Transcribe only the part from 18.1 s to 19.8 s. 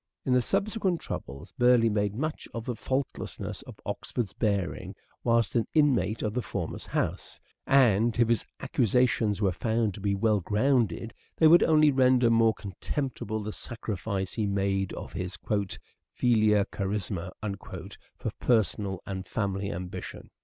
for personal and family